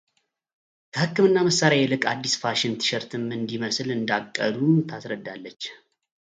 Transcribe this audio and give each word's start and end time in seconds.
ከህክምና 0.95 1.37
መሳሪያ 1.47 1.79
ይልቅ 1.83 2.01
አዲስ 2.13 2.33
ፋሽን 2.41 2.73
ቲሸርትም 2.79 3.29
እንዲመስል 3.37 3.89
እንዳቀዱም 3.99 4.75
ታስረዳለች። 4.89 5.61